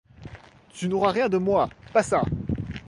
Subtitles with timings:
[0.73, 2.23] Tu n'auras rien de moi, pas ça!